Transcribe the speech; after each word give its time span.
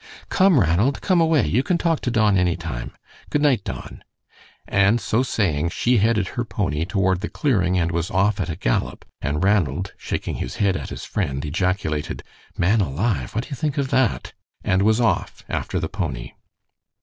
"Come, 0.29 0.59
Ranald! 0.59 0.99
Come 1.01 1.21
away, 1.21 1.45
you 1.45 1.61
can 1.61 1.77
talk 1.77 1.99
to 2.01 2.09
Don 2.09 2.35
any 2.35 2.55
time. 2.55 2.91
Good 3.29 3.43
night, 3.43 3.63
Don." 3.63 4.03
And 4.67 4.99
so 4.99 5.21
saying 5.21 5.69
she 5.69 5.97
headed 5.99 6.29
her 6.29 6.43
pony 6.43 6.85
toward 6.85 7.21
the 7.21 7.29
clearing 7.29 7.77
and 7.77 7.91
was 7.91 8.09
off 8.09 8.39
at 8.39 8.49
a 8.49 8.55
gallop, 8.55 9.05
and 9.21 9.43
Ranald, 9.43 9.93
shaking 9.99 10.37
his 10.37 10.55
head 10.55 10.75
at 10.75 10.89
his 10.89 11.05
friend, 11.05 11.45
ejaculated: 11.45 12.23
"Man 12.57 12.81
alive! 12.81 13.35
what 13.35 13.43
do 13.43 13.51
you 13.51 13.55
think 13.55 13.77
of 13.77 13.91
that?" 13.91 14.33
and 14.63 14.81
was 14.81 14.99
off 14.99 15.43
after 15.47 15.79
the 15.79 15.87
pony. 15.87 16.31